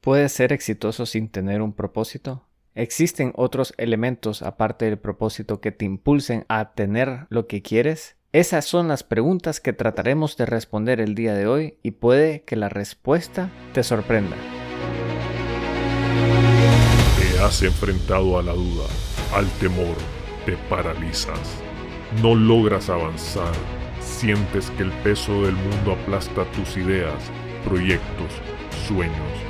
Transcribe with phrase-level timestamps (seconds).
[0.00, 2.46] ¿Puedes ser exitoso sin tener un propósito?
[2.74, 8.16] ¿Existen otros elementos aparte del propósito que te impulsen a tener lo que quieres?
[8.32, 12.56] Esas son las preguntas que trataremos de responder el día de hoy y puede que
[12.56, 14.36] la respuesta te sorprenda.
[17.18, 18.86] Te has enfrentado a la duda,
[19.34, 19.96] al temor,
[20.46, 21.58] te paralizas,
[22.22, 23.52] no logras avanzar,
[24.00, 27.22] sientes que el peso del mundo aplasta tus ideas,
[27.66, 28.32] proyectos,
[28.88, 29.49] sueños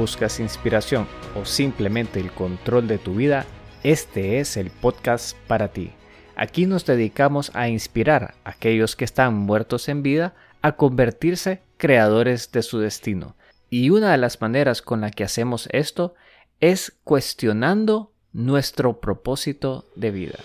[0.00, 3.44] buscas inspiración o simplemente el control de tu vida,
[3.82, 5.92] este es el podcast para ti.
[6.36, 12.50] Aquí nos dedicamos a inspirar a aquellos que están muertos en vida a convertirse creadores
[12.50, 13.36] de su destino.
[13.68, 16.14] Y una de las maneras con la que hacemos esto
[16.60, 20.38] es cuestionando nuestro propósito de vida.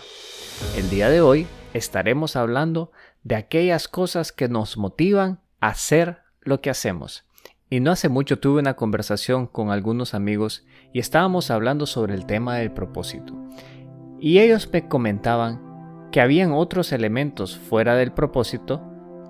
[0.75, 2.91] El día de hoy estaremos hablando
[3.23, 7.23] de aquellas cosas que nos motivan a hacer lo que hacemos.
[7.69, 12.27] Y no hace mucho tuve una conversación con algunos amigos y estábamos hablando sobre el
[12.27, 13.33] tema del propósito.
[14.19, 18.83] Y ellos me comentaban que habían otros elementos fuera del propósito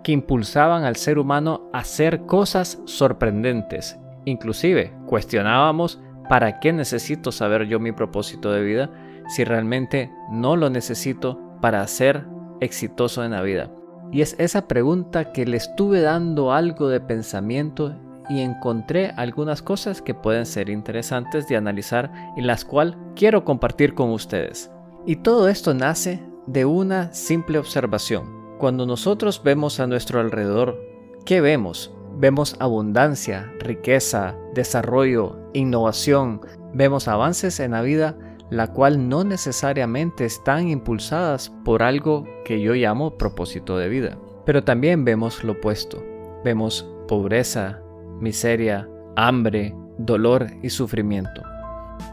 [0.03, 3.97] que impulsaban al ser humano a hacer cosas sorprendentes.
[4.25, 8.91] Inclusive cuestionábamos para qué necesito saber yo mi propósito de vida
[9.29, 12.25] si realmente no lo necesito para ser
[12.59, 13.71] exitoso en la vida.
[14.11, 17.95] Y es esa pregunta que le estuve dando algo de pensamiento
[18.29, 23.93] y encontré algunas cosas que pueden ser interesantes de analizar y las cuales quiero compartir
[23.93, 24.71] con ustedes.
[25.05, 28.57] Y todo esto nace de una simple observación.
[28.57, 30.79] Cuando nosotros vemos a nuestro alrededor,
[31.25, 31.93] ¿qué vemos?
[32.17, 36.41] Vemos abundancia, riqueza, desarrollo, innovación,
[36.73, 38.17] vemos avances en la vida,
[38.49, 44.17] la cual no necesariamente están impulsadas por algo que yo llamo propósito de vida.
[44.45, 46.03] Pero también vemos lo opuesto.
[46.43, 47.81] Vemos pobreza,
[48.19, 51.43] miseria, hambre, dolor y sufrimiento.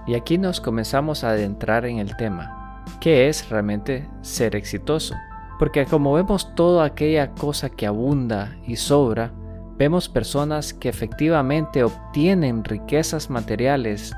[0.06, 2.82] Y aquí nos comenzamos a adentrar en el tema.
[3.00, 5.14] ¿Qué es realmente ser exitoso?
[5.58, 9.32] Porque como vemos toda aquella cosa que abunda y sobra,
[9.76, 14.12] vemos personas que efectivamente obtienen riquezas materiales,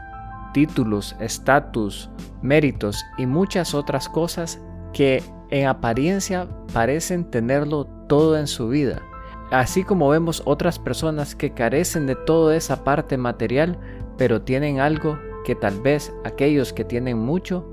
[0.53, 2.11] títulos, estatus,
[2.43, 4.61] méritos y muchas otras cosas
[4.93, 9.03] que en apariencia parecen tenerlo todo en su vida
[9.51, 13.79] Así como vemos otras personas que carecen de toda esa parte material,
[14.17, 17.71] pero tienen algo que tal vez aquellos que tienen mucho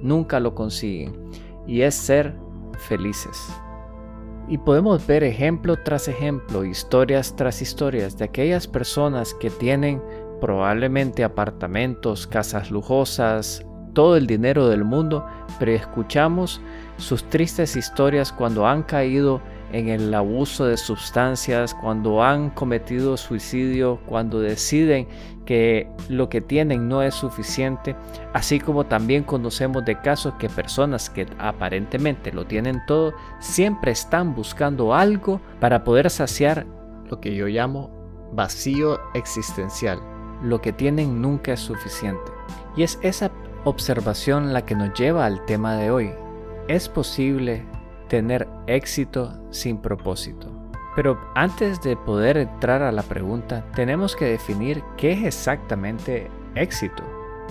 [0.00, 1.30] nunca lo consiguen,
[1.66, 2.36] y es ser
[2.78, 3.48] felices.
[4.46, 10.02] Y podemos ver ejemplo tras ejemplo, historias tras historias de aquellas personas que tienen
[10.40, 13.64] probablemente apartamentos, casas lujosas,
[13.94, 15.24] todo el dinero del mundo,
[15.58, 16.60] pero escuchamos
[16.98, 19.40] sus tristes historias cuando han caído
[19.74, 25.08] en el abuso de sustancias, cuando han cometido suicidio, cuando deciden
[25.44, 27.96] que lo que tienen no es suficiente,
[28.32, 34.36] así como también conocemos de casos que personas que aparentemente lo tienen todo, siempre están
[34.36, 36.66] buscando algo para poder saciar
[37.10, 37.90] lo que yo llamo
[38.32, 39.98] vacío existencial.
[40.40, 42.30] Lo que tienen nunca es suficiente.
[42.76, 43.32] Y es esa
[43.64, 46.12] observación la que nos lleva al tema de hoy.
[46.68, 47.64] ¿Es posible
[48.08, 50.50] tener éxito sin propósito.
[50.96, 57.02] Pero antes de poder entrar a la pregunta, tenemos que definir qué es exactamente éxito,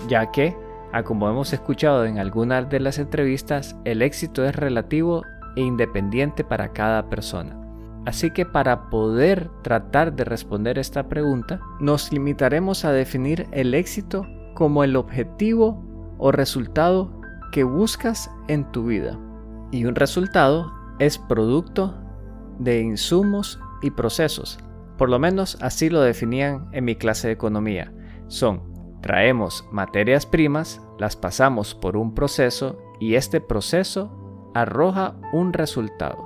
[0.07, 0.55] ya que,
[0.93, 5.23] a como hemos escuchado en algunas de las entrevistas, el éxito es relativo
[5.55, 7.59] e independiente para cada persona.
[8.05, 14.25] Así que para poder tratar de responder esta pregunta, nos limitaremos a definir el éxito
[14.55, 15.83] como el objetivo
[16.17, 17.11] o resultado
[17.51, 19.17] que buscas en tu vida
[19.73, 21.95] y un resultado es producto
[22.59, 24.59] de insumos y procesos.
[24.97, 27.91] Por lo menos así lo definían en mi clase de economía.
[28.27, 28.61] Son,
[29.01, 36.19] traemos materias primas, las pasamos por un proceso y este proceso arroja un resultado.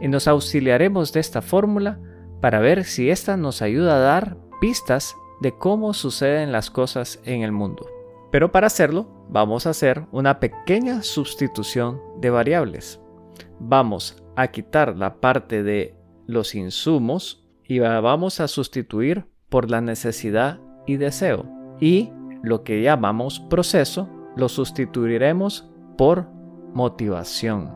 [0.00, 1.98] Y nos auxiliaremos de esta fórmula
[2.40, 7.42] para ver si esta nos ayuda a dar pistas de cómo suceden las cosas en
[7.42, 7.91] el mundo.
[8.32, 12.98] Pero para hacerlo, vamos a hacer una pequeña sustitución de variables.
[13.60, 15.94] Vamos a quitar la parte de
[16.26, 21.44] los insumos y vamos a sustituir por la necesidad y deseo.
[21.78, 22.10] Y
[22.42, 26.26] lo que llamamos proceso lo sustituiremos por
[26.72, 27.70] motivación,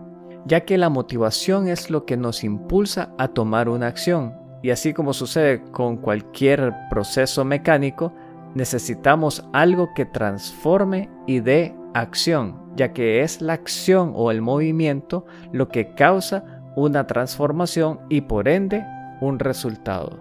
[0.47, 4.35] ya que la motivación es lo que nos impulsa a tomar una acción.
[4.63, 8.15] Y así como sucede con cualquier proceso mecánico,
[8.57, 15.27] necesitamos algo que transforme y dé acción, ya que es la acción o el movimiento
[15.53, 18.83] lo que causa una transformación y por ende
[19.21, 20.19] un resultado.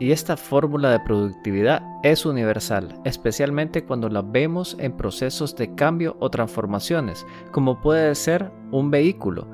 [0.00, 6.16] Y esta fórmula de productividad es universal, especialmente cuando la vemos en procesos de cambio
[6.18, 9.46] o transformaciones, como puede ser un vehículo.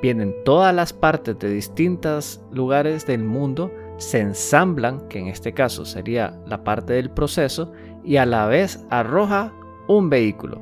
[0.00, 5.84] Vienen todas las partes de distintos lugares del mundo, se ensamblan, que en este caso
[5.84, 7.72] sería la parte del proceso,
[8.04, 9.52] y a la vez arroja
[9.88, 10.60] un vehículo.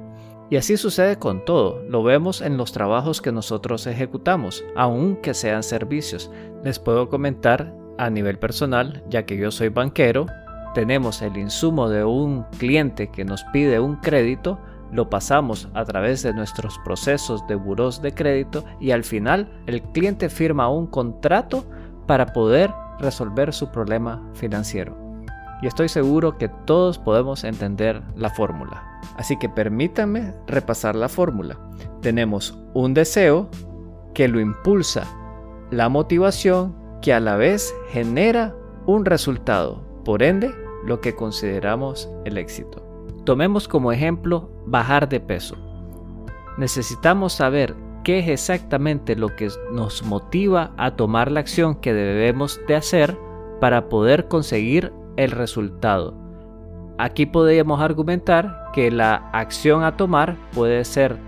[0.51, 5.63] Y así sucede con todo, lo vemos en los trabajos que nosotros ejecutamos, aunque sean
[5.63, 6.31] servicios.
[6.63, 10.27] Les puedo comentar a nivel personal, ya que yo soy banquero,
[10.75, 14.59] tenemos el insumo de un cliente que nos pide un crédito,
[14.93, 19.83] lo pasamos a través de nuestros procesos de buros de crédito y al final el
[19.83, 21.65] cliente firma un contrato
[22.07, 24.96] para poder resolver su problema financiero.
[25.62, 29.00] Y estoy seguro que todos podemos entender la fórmula.
[29.17, 31.58] Así que permítanme repasar la fórmula.
[32.02, 33.49] Tenemos un deseo
[34.14, 35.06] que lo impulsa,
[35.70, 38.55] la motivación que a la vez genera
[38.87, 40.55] un resultado, por ende,
[40.85, 42.82] lo que consideramos el éxito.
[43.25, 45.56] Tomemos como ejemplo bajar de peso.
[46.58, 47.75] Necesitamos saber
[48.05, 53.17] qué es exactamente lo que nos motiva a tomar la acción que debemos de hacer
[53.61, 56.15] para poder conseguir el resultado.
[56.99, 61.19] Aquí podríamos argumentar que la acción a tomar puede ser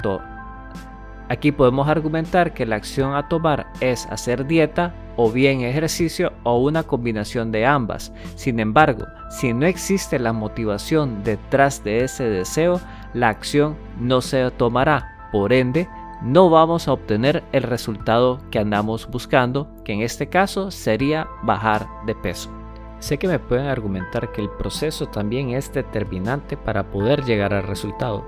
[1.28, 6.58] Aquí podemos argumentar que la acción a tomar es hacer dieta o bien ejercicio o
[6.58, 8.12] una combinación de ambas.
[8.36, 12.80] Sin embargo, si no existe la motivación detrás de ese deseo,
[13.12, 15.12] la acción no se tomará.
[15.32, 15.88] Por ende,
[16.22, 21.86] no vamos a obtener el resultado que andamos buscando, que en este caso sería bajar
[22.06, 22.50] de peso.
[22.98, 27.64] Sé que me pueden argumentar que el proceso también es determinante para poder llegar al
[27.64, 28.24] resultado.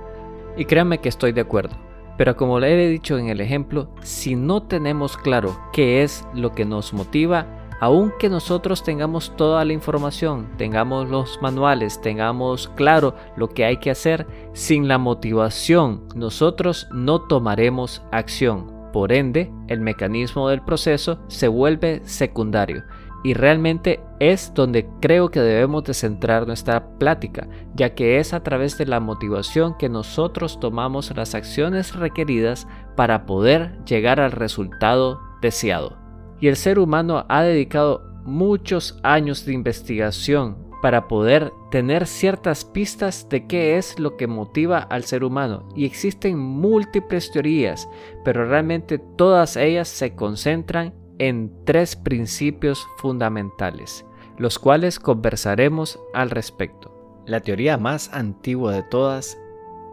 [0.56, 1.76] Y créanme que estoy de acuerdo.
[2.18, 6.52] Pero como le he dicho en el ejemplo, si no tenemos claro qué es lo
[6.52, 7.46] que nos motiva,
[7.80, 13.90] aunque nosotros tengamos toda la información, tengamos los manuales, tengamos claro lo que hay que
[13.90, 18.72] hacer, sin la motivación nosotros no tomaremos acción.
[18.92, 22.84] Por ende, el mecanismo del proceso se vuelve secundario
[23.22, 28.42] y realmente es donde creo que debemos de centrar nuestra plática, ya que es a
[28.42, 32.66] través de la motivación que nosotros tomamos las acciones requeridas
[32.96, 36.07] para poder llegar al resultado deseado.
[36.40, 43.28] Y el ser humano ha dedicado muchos años de investigación para poder tener ciertas pistas
[43.28, 45.68] de qué es lo que motiva al ser humano.
[45.74, 47.88] Y existen múltiples teorías,
[48.24, 54.06] pero realmente todas ellas se concentran en tres principios fundamentales,
[54.38, 56.94] los cuales conversaremos al respecto.
[57.26, 59.36] La teoría más antigua de todas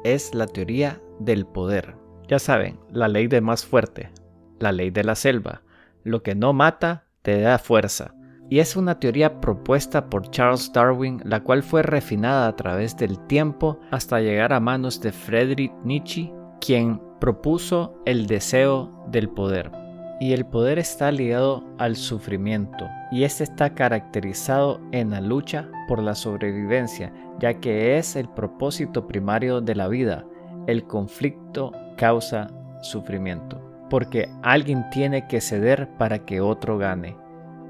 [0.03, 1.95] es la teoría del poder.
[2.27, 4.11] Ya saben, la ley de más fuerte,
[4.59, 5.63] la ley de la selva.
[6.05, 8.15] Lo que no mata te da fuerza.
[8.49, 13.19] Y es una teoría propuesta por Charles Darwin, la cual fue refinada a través del
[13.27, 19.71] tiempo hasta llegar a manos de Friedrich Nietzsche, quien propuso el deseo del poder
[20.19, 26.01] y el poder está ligado al sufrimiento y este está caracterizado en la lucha por
[26.01, 30.25] la sobrevivencia, ya que es el propósito primario de la vida.
[30.67, 32.47] El conflicto causa
[32.81, 37.17] sufrimiento, porque alguien tiene que ceder para que otro gane.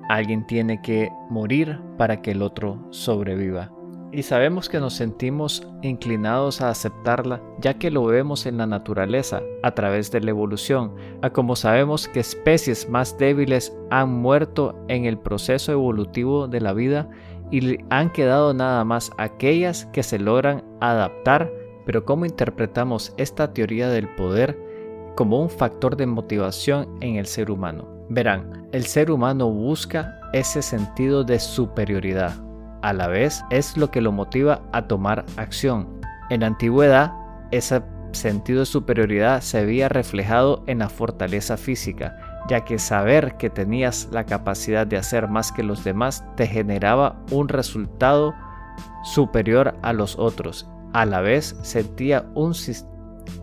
[0.10, 3.72] Alguien tiene que morir para que el otro sobreviva
[4.16, 9.42] y sabemos que nos sentimos inclinados a aceptarla ya que lo vemos en la naturaleza
[9.62, 15.04] a través de la evolución, a como sabemos que especies más débiles han muerto en
[15.04, 17.10] el proceso evolutivo de la vida
[17.52, 21.52] y han quedado nada más aquellas que se logran adaptar,
[21.86, 24.58] pero ¿cómo interpretamos esta teoría del poder
[25.16, 27.88] como un factor de motivación en el ser humano?
[28.10, 32.36] Verán, el ser humano busca ese sentido de superioridad,
[32.86, 35.88] a la vez es lo que lo motiva a tomar acción.
[36.30, 37.14] En antigüedad,
[37.50, 37.82] ese
[38.12, 42.16] sentido de superioridad se había reflejado en la fortaleza física,
[42.48, 47.20] ya que saber que tenías la capacidad de hacer más que los demás te generaba
[47.32, 48.36] un resultado
[49.04, 50.70] superior a los otros.
[50.94, 52.54] A la vez sentía un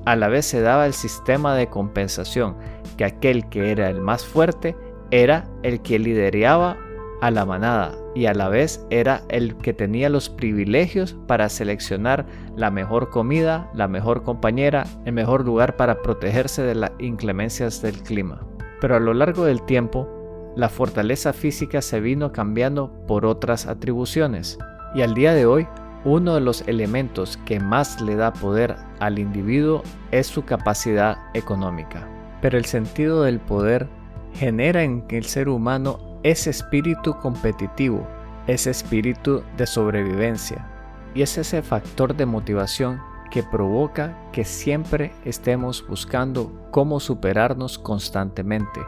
[0.05, 2.57] a la vez se daba el sistema de compensación,
[2.97, 4.77] que aquel que era el más fuerte
[5.11, 6.77] era el que lideraba
[7.21, 12.27] a la manada y a la vez era el que tenía los privilegios para seleccionar
[12.57, 18.03] la mejor comida, la mejor compañera, el mejor lugar para protegerse de las inclemencias del
[18.03, 18.41] clima.
[18.81, 20.09] Pero a lo largo del tiempo,
[20.57, 24.59] la fortaleza física se vino cambiando por otras atribuciones
[24.95, 25.67] y al día de hoy
[26.05, 32.09] uno de los elementos que más le da poder al individuo es su capacidad económica.
[32.41, 33.89] Pero el sentido del poder
[34.35, 38.07] genera en el ser humano ese espíritu competitivo,
[38.47, 40.67] ese espíritu de sobrevivencia
[41.15, 48.81] y es ese factor de motivación que provoca que siempre estemos buscando cómo superarnos constantemente,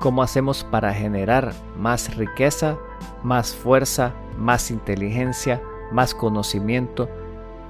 [0.00, 2.76] cómo hacemos para generar más riqueza,
[3.22, 5.60] más fuerza, más inteligencia,
[5.92, 7.08] más conocimiento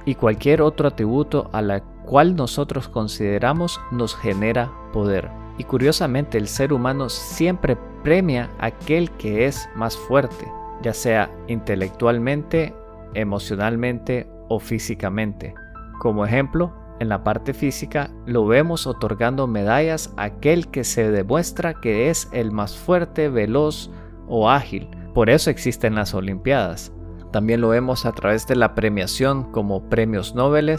[0.05, 5.31] y cualquier otro atributo a la cual nosotros consideramos nos genera poder.
[5.59, 10.51] Y curiosamente el ser humano siempre premia a aquel que es más fuerte,
[10.83, 12.75] ya sea intelectualmente,
[13.15, 15.55] emocionalmente o físicamente.
[15.99, 21.75] Como ejemplo, en la parte física lo vemos otorgando medallas a aquel que se demuestra
[21.75, 23.91] que es el más fuerte, veloz
[24.27, 24.89] o ágil.
[25.13, 26.93] Por eso existen las Olimpiadas.
[27.33, 30.77] También lo vemos a través de la premiación como premios Nobel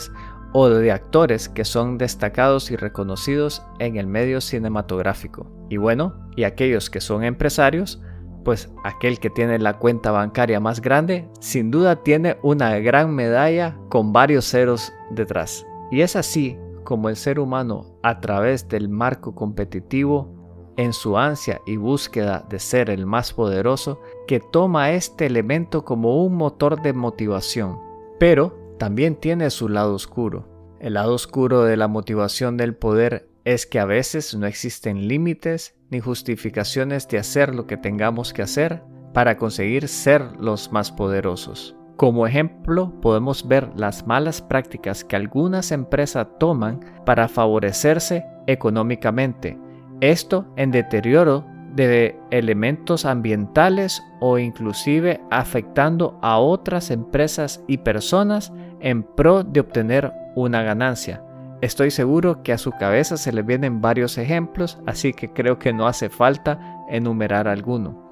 [0.54, 5.48] o de actores que son destacados y reconocidos en el medio cinematográfico.
[5.70, 8.02] Y bueno, y aquellos que son empresarios,
[8.44, 13.78] pues aquel que tiene la cuenta bancaria más grande, sin duda tiene una gran medalla
[13.90, 15.66] con varios ceros detrás.
[15.92, 20.40] Y es así como el ser humano, a través del marco competitivo,
[20.78, 26.24] en su ansia y búsqueda de ser el más poderoso, que toma este elemento como
[26.24, 27.80] un motor de motivación.
[28.20, 30.78] Pero también tiene su lado oscuro.
[30.80, 35.74] El lado oscuro de la motivación del poder es que a veces no existen límites
[35.90, 38.84] ni justificaciones de hacer lo que tengamos que hacer
[39.16, 41.76] para conseguir ser los más poderosos.
[41.96, 49.58] Como ejemplo, podemos ver las malas prácticas que algunas empresas toman para favorecerse económicamente,
[50.02, 51.48] esto en deterioro
[51.88, 60.12] de elementos ambientales o inclusive afectando a otras empresas y personas en pro de obtener
[60.36, 61.24] una ganancia.
[61.62, 65.74] Estoy seguro que a su cabeza se le vienen varios ejemplos, así que creo que
[65.74, 66.60] no hace falta
[66.90, 68.10] enumerar alguno.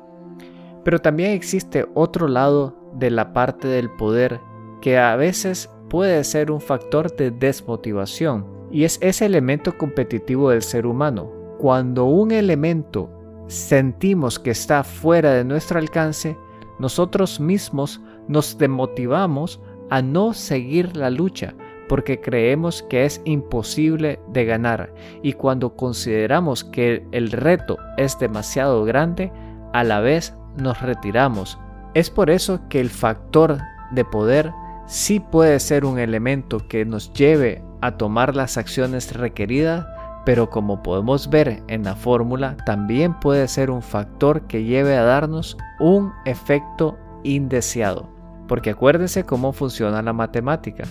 [0.83, 4.39] Pero también existe otro lado de la parte del poder
[4.81, 10.61] que a veces puede ser un factor de desmotivación y es ese elemento competitivo del
[10.61, 11.31] ser humano.
[11.57, 13.09] Cuando un elemento
[13.47, 16.37] sentimos que está fuera de nuestro alcance,
[16.79, 21.55] nosotros mismos nos demotivamos a no seguir la lucha
[21.87, 28.83] porque creemos que es imposible de ganar y cuando consideramos que el reto es demasiado
[28.83, 29.31] grande,
[29.73, 31.57] a la vez nos retiramos.
[31.93, 33.57] Es por eso que el factor
[33.91, 34.51] de poder
[34.85, 39.85] sí puede ser un elemento que nos lleve a tomar las acciones requeridas,
[40.27, 45.03] pero como podemos ver en la fórmula, también puede ser un factor que lleve a
[45.03, 48.09] darnos un efecto indeseado.
[48.45, 50.83] Porque acuérdense cómo funciona la matemática.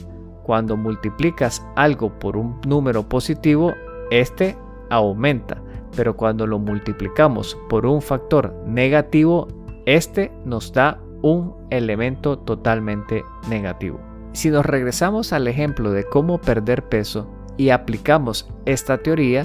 [0.43, 3.75] Cuando multiplicas algo por un número positivo,
[4.11, 4.57] este
[4.89, 5.61] aumenta.
[5.95, 9.49] Pero cuando lo multiplicamos por un factor negativo,
[9.85, 14.01] este nos da un elemento totalmente negativo.
[14.33, 19.45] Si nos regresamos al ejemplo de cómo perder peso y aplicamos esta teoría,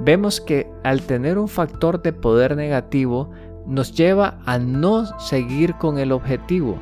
[0.00, 3.30] vemos que al tener un factor de poder negativo
[3.66, 6.78] nos lleva a no seguir con el objetivo,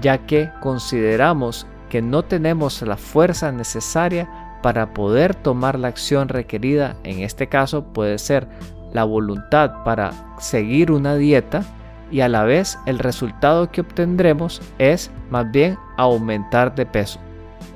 [0.00, 4.28] ya que consideramos que no tenemos la fuerza necesaria
[4.62, 8.48] para poder tomar la acción requerida, en este caso puede ser
[8.92, 11.62] la voluntad para seguir una dieta
[12.10, 17.20] y a la vez el resultado que obtendremos es más bien aumentar de peso.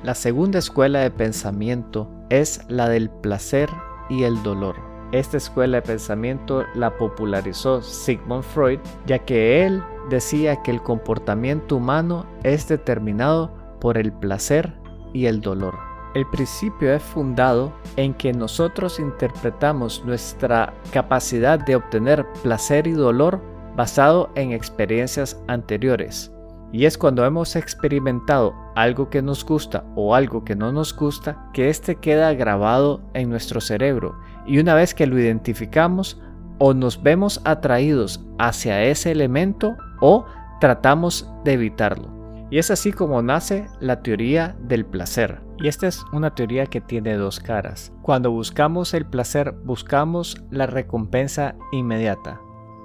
[0.03, 3.71] La segunda escuela de pensamiento es la del placer
[4.09, 4.77] y el dolor.
[5.13, 11.77] Esta escuela de pensamiento la popularizó Sigmund Freud, ya que él decía que el comportamiento
[11.77, 14.75] humano es determinado por el placer
[15.15, 15.75] y el dolor.
[16.15, 23.41] El principio es fundado en que nosotros interpretamos nuestra capacidad de obtener placer y dolor
[23.77, 26.33] basado en experiencias anteriores.
[26.73, 31.49] Y es cuando hemos experimentado algo que nos gusta o algo que no nos gusta
[31.53, 34.19] que éste queda grabado en nuestro cerebro.
[34.47, 36.21] Y una vez que lo identificamos,
[36.59, 40.27] o nos vemos atraídos hacia ese elemento o
[40.61, 42.19] tratamos de evitarlo.
[42.51, 45.41] Y es así como nace la teoría del placer.
[45.59, 47.93] Y esta es una teoría que tiene dos caras.
[48.03, 52.41] Cuando buscamos el placer, buscamos la recompensa inmediata.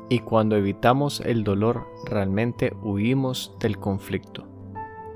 [0.10, 4.48] Y cuando evitamos el dolor realmente huimos del conflicto.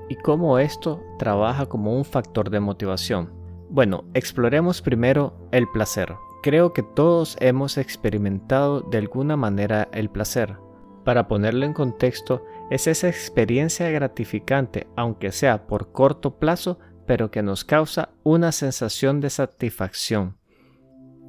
[0.08, 3.32] ¿Y cómo esto trabaja como un factor de motivación?
[3.68, 6.14] Bueno, exploremos primero el placer.
[6.42, 10.56] Creo que todos hemos experimentado de alguna manera el placer.
[11.04, 17.42] Para ponerlo en contexto, es esa experiencia gratificante, aunque sea por corto plazo, pero que
[17.42, 20.37] nos causa una sensación de satisfacción.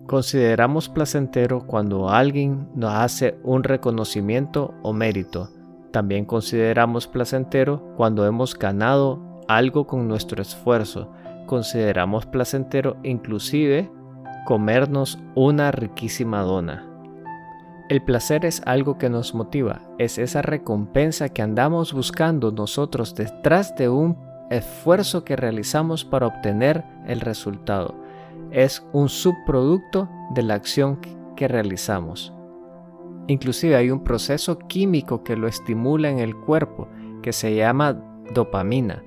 [0.09, 5.51] Consideramos placentero cuando alguien nos hace un reconocimiento o mérito.
[5.91, 11.11] También consideramos placentero cuando hemos ganado algo con nuestro esfuerzo.
[11.45, 13.91] Consideramos placentero inclusive
[14.47, 16.87] comernos una riquísima dona.
[17.87, 23.75] El placer es algo que nos motiva, es esa recompensa que andamos buscando nosotros detrás
[23.75, 24.17] de un
[24.49, 28.08] esfuerzo que realizamos para obtener el resultado
[28.51, 30.99] es un subproducto de la acción
[31.35, 32.33] que realizamos.
[33.27, 36.87] Inclusive hay un proceso químico que lo estimula en el cuerpo
[37.21, 38.01] que se llama
[38.33, 39.03] dopamina,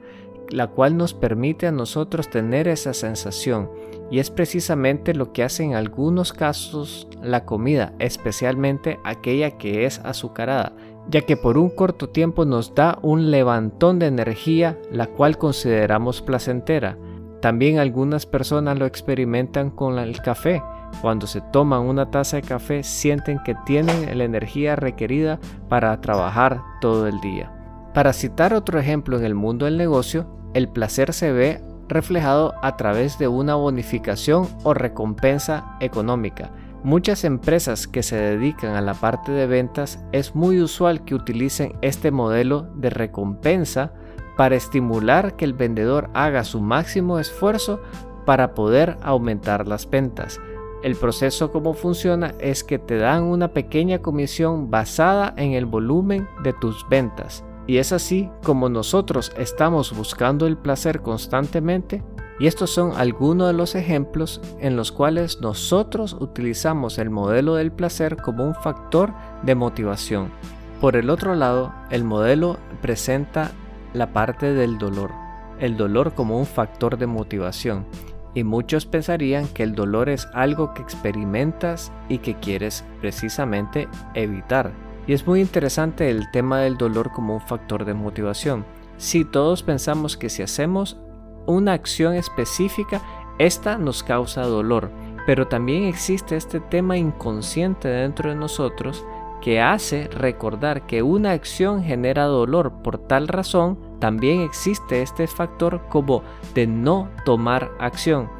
[0.51, 3.71] la cual nos permite a nosotros tener esa sensación
[4.11, 10.01] y es precisamente lo que hace en algunos casos la comida, especialmente aquella que es
[10.01, 10.73] azucarada,
[11.09, 16.21] ya que por un corto tiempo nos da un levantón de energía la cual consideramos
[16.21, 16.99] placentera,
[17.43, 20.63] también algunas personas lo experimentan con el café.
[21.01, 26.61] Cuando se toman una taza de café sienten que tienen la energía requerida para trabajar
[26.81, 27.53] todo el día.
[27.95, 32.77] Para citar otro ejemplo en el mundo del negocio, el placer se ve reflejado a
[32.77, 36.53] través de una bonificación o recompensa económica.
[36.85, 41.73] Muchas empresas que se dedican a la parte de ventas es muy usual que utilicen
[41.83, 43.95] este modelo de recompensa
[44.37, 47.81] para estimular que el vendedor haga su máximo esfuerzo
[48.25, 50.41] para poder aumentar las ventas.
[50.83, 56.29] El proceso como funciona es que te dan una pequeña comisión basada en el volumen
[56.43, 57.45] de tus ventas.
[57.67, 62.03] Y es así como nosotros estamos buscando el placer constantemente
[62.41, 67.71] y estos son algunos de los ejemplos en los cuales nosotros utilizamos el modelo del
[67.71, 69.13] placer como un factor
[69.45, 70.33] de motivación.
[70.81, 73.53] Por el otro lado, el modelo presenta
[73.93, 75.11] la parte del dolor,
[75.59, 77.87] el dolor como un factor de motivación.
[78.35, 84.73] Y muchos pensarían que el dolor es algo que experimentas y que quieres precisamente evitar.
[85.07, 88.65] Y es muy interesante el tema del dolor como un factor de motivación.
[88.97, 90.99] Si todos pensamos que si hacemos
[91.47, 93.03] una acción específica,
[93.39, 94.91] esta nos causa dolor.
[95.27, 99.05] Pero también existe este tema inconsciente dentro de nosotros
[99.43, 102.73] que hace recordar que una acción genera dolor.
[102.83, 106.23] Por tal razón, también existe este factor como
[106.55, 108.31] de no tomar acción.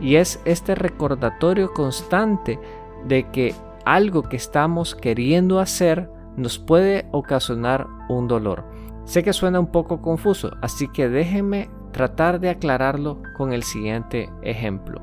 [0.00, 2.58] Y es este recordatorio constante
[3.06, 8.64] de que algo que estamos queriendo hacer nos puede ocasionar un dolor.
[9.04, 14.30] Sé que suena un poco confuso, así que déjenme tratar de aclararlo con el siguiente
[14.42, 15.02] ejemplo.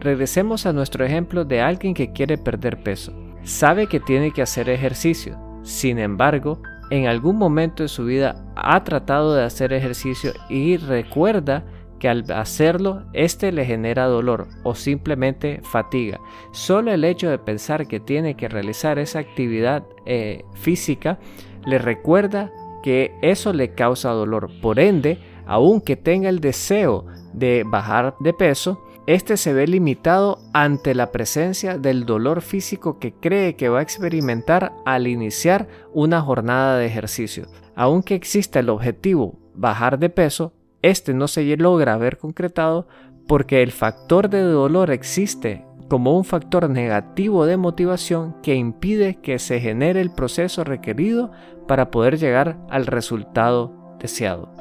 [0.00, 4.68] Regresemos a nuestro ejemplo de alguien que quiere perder peso sabe que tiene que hacer
[4.68, 5.38] ejercicio.
[5.62, 11.64] Sin embargo, en algún momento de su vida ha tratado de hacer ejercicio y recuerda
[11.98, 16.20] que al hacerlo, este le genera dolor o simplemente fatiga.
[16.52, 21.18] Solo el hecho de pensar que tiene que realizar esa actividad eh, física
[21.66, 24.48] le recuerda que eso le causa dolor.
[24.62, 30.94] Por ende, aunque tenga el deseo de bajar de peso, este se ve limitado ante
[30.94, 36.76] la presencia del dolor físico que cree que va a experimentar al iniciar una jornada
[36.76, 37.46] de ejercicio.
[37.74, 42.86] Aunque exista el objetivo bajar de peso, este no se logra ver concretado
[43.26, 49.38] porque el factor de dolor existe como un factor negativo de motivación que impide que
[49.38, 51.30] se genere el proceso requerido
[51.66, 54.52] para poder llegar al resultado deseado.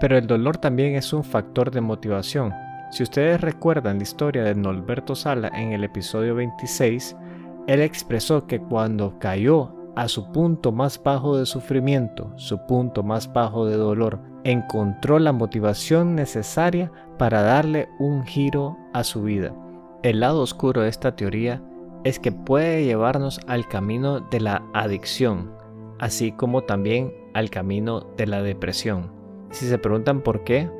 [0.00, 2.54] Pero el dolor también es un factor de motivación,
[2.90, 7.16] si ustedes recuerdan la historia de Norberto Sala en el episodio 26,
[7.68, 13.32] él expresó que cuando cayó a su punto más bajo de sufrimiento, su punto más
[13.32, 19.54] bajo de dolor, encontró la motivación necesaria para darle un giro a su vida.
[20.02, 21.62] El lado oscuro de esta teoría
[22.04, 25.52] es que puede llevarnos al camino de la adicción,
[25.98, 29.12] así como también al camino de la depresión.
[29.50, 30.70] Si se preguntan por qué,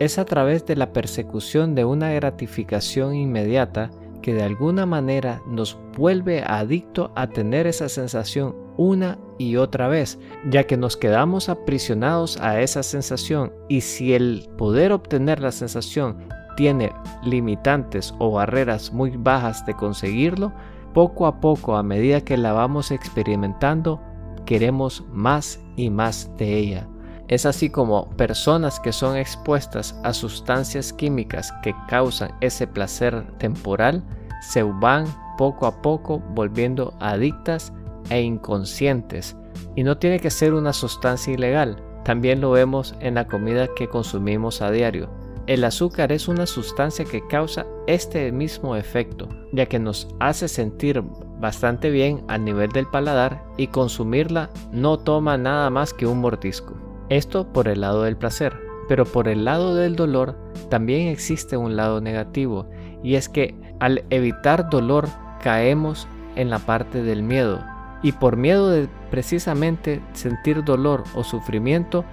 [0.00, 3.90] es a través de la persecución de una gratificación inmediata
[4.22, 10.18] que de alguna manera nos vuelve adicto a tener esa sensación una y otra vez,
[10.50, 16.18] ya que nos quedamos aprisionados a esa sensación y si el poder obtener la sensación
[16.56, 20.52] tiene limitantes o barreras muy bajas de conseguirlo,
[20.94, 24.00] poco a poco, a medida que la vamos experimentando,
[24.46, 26.88] queremos más y más de ella.
[27.30, 34.02] Es así como personas que son expuestas a sustancias químicas que causan ese placer temporal
[34.42, 35.06] se van
[35.38, 37.72] poco a poco volviendo adictas
[38.10, 39.36] e inconscientes.
[39.76, 43.88] Y no tiene que ser una sustancia ilegal, también lo vemos en la comida que
[43.88, 45.08] consumimos a diario.
[45.46, 51.00] El azúcar es una sustancia que causa este mismo efecto, ya que nos hace sentir
[51.38, 56.89] bastante bien a nivel del paladar y consumirla no toma nada más que un mordisco.
[57.10, 58.56] Esto por el lado del placer,
[58.88, 62.66] pero por el lado del dolor también existe un lado negativo
[63.02, 65.08] y es que al evitar dolor
[65.42, 67.64] caemos en la parte del miedo
[68.02, 72.04] y por miedo de precisamente sentir dolor o sufrimiento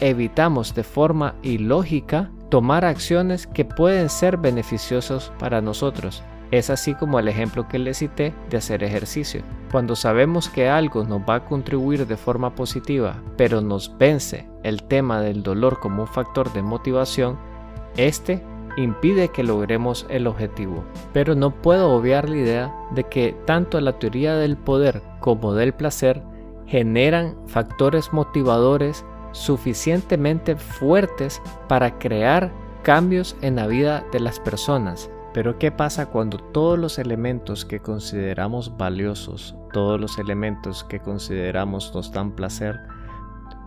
[0.00, 6.24] evitamos de forma ilógica tomar acciones que pueden ser beneficiosos para nosotros.
[6.50, 9.42] Es así como el ejemplo que le cité de hacer ejercicio.
[9.70, 14.82] Cuando sabemos que algo nos va a contribuir de forma positiva, pero nos vence el
[14.82, 17.38] tema del dolor como un factor de motivación,
[17.96, 18.42] este
[18.76, 20.84] impide que logremos el objetivo.
[21.12, 25.72] Pero no puedo obviar la idea de que tanto la teoría del poder como del
[25.72, 26.22] placer
[26.66, 32.50] generan factores motivadores suficientemente fuertes para crear
[32.82, 35.10] cambios en la vida de las personas.
[35.32, 41.94] Pero ¿qué pasa cuando todos los elementos que consideramos valiosos, todos los elementos que consideramos
[41.94, 42.80] nos dan placer,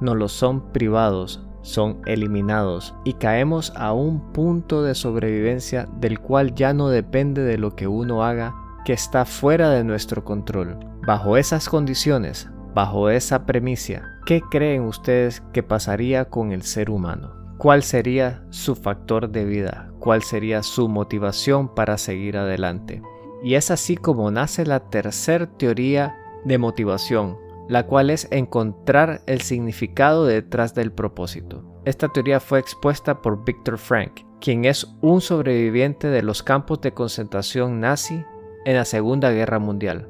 [0.02, 6.54] no lo son privados, son eliminados y caemos a un punto de sobrevivencia del cual
[6.54, 10.78] ya no depende de lo que uno haga, que está fuera de nuestro control.
[11.08, 17.42] Bajo esas condiciones, bajo esa premisa, ¿qué creen ustedes que pasaría con el ser humano?
[17.57, 19.91] ¿Cuál sería su factor de vida?
[19.99, 23.01] ¿Cuál sería su motivación para seguir adelante?
[23.43, 27.37] Y es así como nace la tercera teoría de motivación,
[27.69, 31.63] la cual es encontrar el significado detrás del propósito.
[31.85, 36.93] Esta teoría fue expuesta por Viktor Frank, quien es un sobreviviente de los campos de
[36.93, 38.23] concentración nazi
[38.65, 40.09] en la Segunda Guerra Mundial.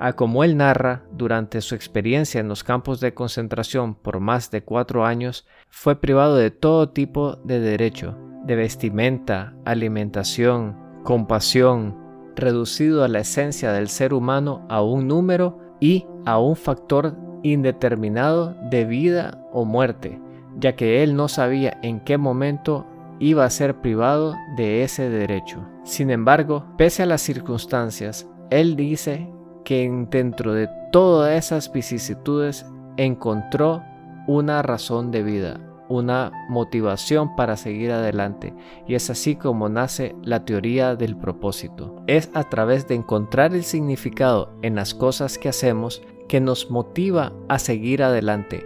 [0.00, 4.62] A como él narra, durante su experiencia en los campos de concentración por más de
[4.62, 11.96] cuatro años, fue privado de todo tipo de derecho, de vestimenta, alimentación, compasión,
[12.36, 18.54] reducido a la esencia del ser humano a un número y a un factor indeterminado
[18.70, 20.20] de vida o muerte,
[20.58, 22.86] ya que él no sabía en qué momento
[23.18, 25.66] iba a ser privado de ese derecho.
[25.82, 29.28] Sin embargo, pese a las circunstancias, él dice
[29.68, 32.64] que dentro de todas esas vicisitudes
[32.96, 33.82] encontró
[34.26, 38.54] una razón de vida, una motivación para seguir adelante.
[38.86, 42.02] Y es así como nace la teoría del propósito.
[42.06, 47.34] Es a través de encontrar el significado en las cosas que hacemos que nos motiva
[47.50, 48.64] a seguir adelante.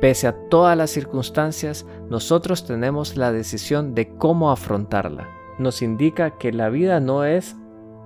[0.00, 5.28] Pese a todas las circunstancias, nosotros tenemos la decisión de cómo afrontarla.
[5.58, 7.56] Nos indica que la vida no es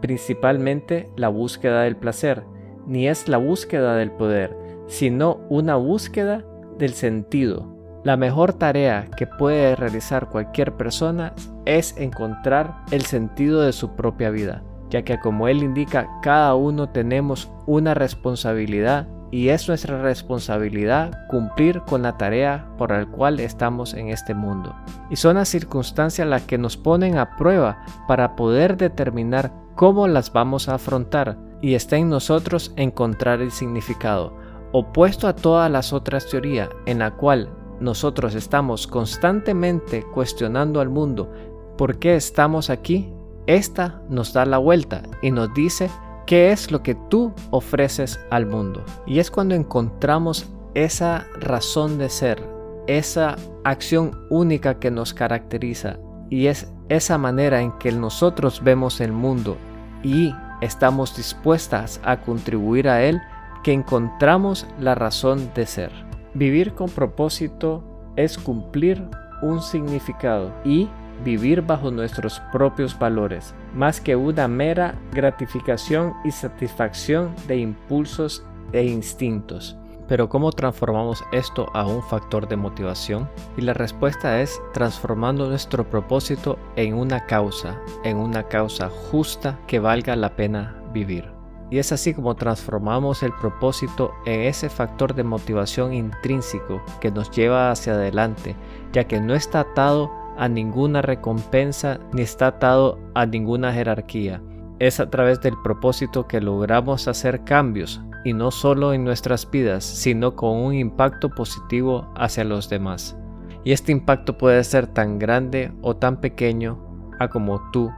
[0.00, 2.44] principalmente la búsqueda del placer,
[2.86, 4.56] ni es la búsqueda del poder,
[4.86, 6.44] sino una búsqueda
[6.78, 11.34] del sentido, la mejor tarea que puede realizar cualquier persona
[11.66, 16.88] es encontrar el sentido de su propia vida, ya que como él indica, cada uno
[16.88, 23.92] tenemos una responsabilidad y es nuestra responsabilidad cumplir con la tarea por la cual estamos
[23.94, 24.74] en este mundo.
[25.10, 30.32] Y son las circunstancias las que nos ponen a prueba para poder determinar cómo las
[30.32, 34.32] vamos a afrontar y está en nosotros encontrar el significado,
[34.72, 41.32] opuesto a todas las otras teorías en la cual nosotros estamos constantemente cuestionando al mundo
[41.76, 43.14] por qué estamos aquí,
[43.46, 45.88] esta nos da la vuelta y nos dice
[46.26, 48.82] qué es lo que tú ofreces al mundo.
[49.06, 52.42] Y es cuando encontramos esa razón de ser,
[52.88, 59.12] esa acción única que nos caracteriza y es esa manera en que nosotros vemos el
[59.12, 59.56] mundo
[60.02, 63.20] y estamos dispuestas a contribuir a él
[63.62, 65.92] que encontramos la razón de ser.
[66.34, 67.84] Vivir con propósito
[68.16, 69.02] es cumplir
[69.42, 70.88] un significado y
[71.24, 78.84] vivir bajo nuestros propios valores, más que una mera gratificación y satisfacción de impulsos e
[78.84, 79.76] instintos.
[80.08, 83.28] Pero ¿cómo transformamos esto a un factor de motivación?
[83.58, 89.78] Y la respuesta es transformando nuestro propósito en una causa, en una causa justa que
[89.78, 91.30] valga la pena vivir.
[91.70, 97.30] Y es así como transformamos el propósito en ese factor de motivación intrínseco que nos
[97.30, 98.56] lleva hacia adelante,
[98.92, 104.40] ya que no está atado a ninguna recompensa ni está atado a ninguna jerarquía.
[104.78, 109.84] Es a través del propósito que logramos hacer cambios, y no solo en nuestras vidas,
[109.84, 113.16] sino con un impacto positivo hacia los demás.
[113.64, 116.78] Y este impacto puede ser tan grande o tan pequeño
[117.18, 117.90] a como tú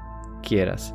[0.42, 0.94] quieras.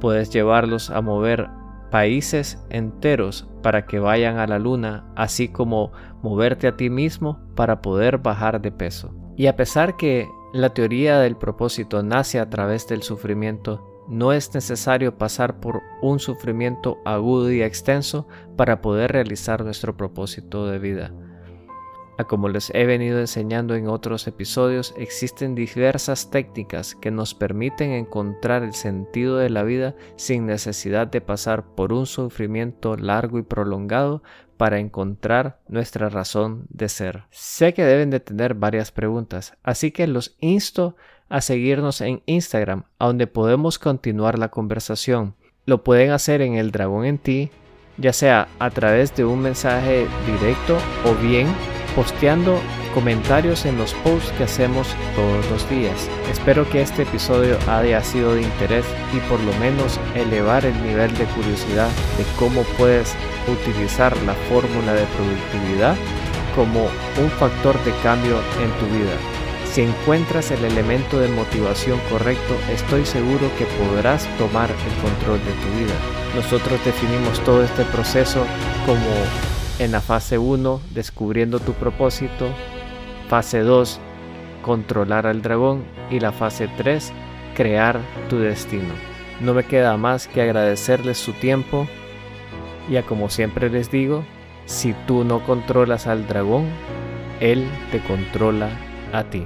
[0.00, 1.48] Puedes llevarlos a mover
[1.90, 5.92] países enteros para que vayan a la luna, así como
[6.22, 9.14] moverte a ti mismo para poder bajar de peso.
[9.34, 14.54] Y a pesar que la teoría del propósito nace a través del sufrimiento, no es
[14.54, 21.12] necesario pasar por un sufrimiento agudo y extenso para poder realizar nuestro propósito de vida.
[22.16, 27.90] A como les he venido enseñando en otros episodios, existen diversas técnicas que nos permiten
[27.90, 33.42] encontrar el sentido de la vida sin necesidad de pasar por un sufrimiento largo y
[33.42, 34.22] prolongado
[34.56, 37.24] para encontrar nuestra razón de ser.
[37.30, 40.94] Sé que deben de tener varias preguntas, así que los insto
[41.28, 45.34] a seguirnos en Instagram, donde podemos continuar la conversación.
[45.66, 47.50] Lo pueden hacer en el dragón en ti,
[47.96, 51.46] ya sea a través de un mensaje directo o bien
[51.94, 52.58] posteando
[52.92, 56.08] comentarios en los posts que hacemos todos los días.
[56.30, 61.12] Espero que este episodio haya sido de interés y por lo menos elevar el nivel
[61.16, 63.14] de curiosidad de cómo puedes
[63.48, 65.96] utilizar la fórmula de productividad
[66.54, 66.84] como
[67.20, 69.33] un factor de cambio en tu vida.
[69.74, 75.50] Si encuentras el elemento de motivación correcto, estoy seguro que podrás tomar el control de
[75.50, 75.94] tu vida.
[76.36, 78.46] Nosotros definimos todo este proceso
[78.86, 79.04] como
[79.80, 82.50] en la fase 1, descubriendo tu propósito,
[83.28, 83.98] fase 2,
[84.62, 87.12] controlar al dragón y la fase 3,
[87.56, 88.94] crear tu destino.
[89.40, 91.88] No me queda más que agradecerles su tiempo
[92.88, 94.24] y a como siempre les digo,
[94.66, 96.68] si tú no controlas al dragón,
[97.40, 98.68] él te controla
[99.12, 99.44] a ti.